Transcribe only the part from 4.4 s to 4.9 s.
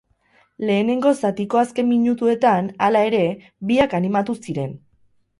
ziren.